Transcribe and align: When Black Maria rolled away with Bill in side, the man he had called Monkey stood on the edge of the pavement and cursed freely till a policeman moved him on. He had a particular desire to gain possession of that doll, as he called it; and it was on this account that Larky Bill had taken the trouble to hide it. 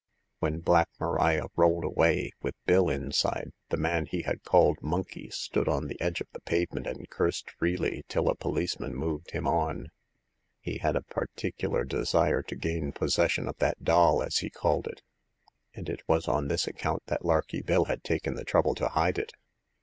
When 0.39 0.61
Black 0.61 0.89
Maria 0.99 1.43
rolled 1.55 1.83
away 1.83 2.31
with 2.41 2.55
Bill 2.65 2.89
in 2.89 3.11
side, 3.11 3.51
the 3.69 3.77
man 3.77 4.07
he 4.07 4.23
had 4.23 4.41
called 4.41 4.81
Monkey 4.81 5.29
stood 5.29 5.67
on 5.67 5.85
the 5.85 6.01
edge 6.01 6.21
of 6.21 6.27
the 6.33 6.39
pavement 6.39 6.87
and 6.87 7.07
cursed 7.11 7.51
freely 7.51 8.03
till 8.07 8.27
a 8.27 8.33
policeman 8.33 8.95
moved 8.95 9.29
him 9.29 9.45
on. 9.47 9.91
He 10.59 10.79
had 10.79 10.95
a 10.95 11.03
particular 11.03 11.83
desire 11.83 12.41
to 12.41 12.55
gain 12.55 12.91
possession 12.93 13.47
of 13.47 13.57
that 13.57 13.83
doll, 13.83 14.23
as 14.23 14.39
he 14.39 14.49
called 14.49 14.87
it; 14.87 15.03
and 15.75 15.87
it 15.87 16.01
was 16.07 16.27
on 16.27 16.47
this 16.47 16.65
account 16.65 17.03
that 17.05 17.23
Larky 17.23 17.61
Bill 17.61 17.85
had 17.85 18.03
taken 18.03 18.33
the 18.33 18.43
trouble 18.43 18.73
to 18.73 18.87
hide 18.87 19.19
it. 19.19 19.33